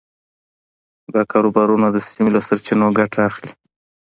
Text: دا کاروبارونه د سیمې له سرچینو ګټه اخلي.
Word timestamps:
دا 1.13 1.21
کاروبارونه 1.31 1.87
د 1.91 1.97
سیمې 2.07 2.29
له 2.35 2.41
سرچینو 2.47 2.87
ګټه 2.99 3.19
اخلي. 3.29 3.51